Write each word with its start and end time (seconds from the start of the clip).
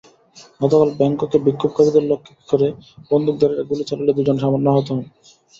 গতকাল 0.61 0.89
ব্যাংককে 0.99 1.37
বিক্ষোভকারীদের 1.45 2.03
লক্ষ্য 2.11 2.33
করে 2.49 2.67
বন্দুকধারীরা 3.11 3.63
গুলি 3.69 3.83
চালালে 3.87 4.13
দুজন 4.17 4.37
সামান্য 4.39 4.65
আহত 4.71 4.87
হন। 4.89 5.01